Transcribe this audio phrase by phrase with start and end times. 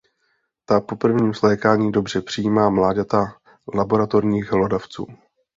[0.65, 3.35] Ta po prvním svlékání dobře přijímají mláďata
[3.73, 5.07] laboratorních hlodavců.